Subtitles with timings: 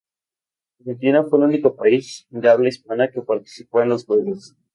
[0.79, 4.55] Argentina fue el único país de habla hispana que participó en los Juegos.